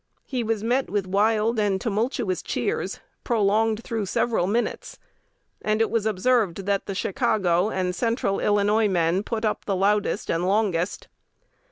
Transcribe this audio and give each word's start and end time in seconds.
He 0.25 0.43
was 0.43 0.63
met 0.63 0.89
with 0.89 1.05
wild 1.05 1.59
and 1.59 1.79
tumultuous 1.79 2.41
cheers, 2.41 3.01
prolonged 3.23 3.83
through 3.83 4.07
several 4.07 4.47
minutes; 4.47 4.97
and 5.61 5.79
it 5.79 5.91
was 5.91 6.07
observed 6.07 6.65
that 6.65 6.87
the 6.87 6.95
Chicago 6.95 7.69
and 7.69 7.93
Central 7.93 8.39
Illinois 8.39 8.87
men 8.87 9.21
put 9.21 9.45
up 9.45 9.65
the 9.65 9.75
loudest 9.75 10.31
and 10.31 10.47
longest. 10.47 11.07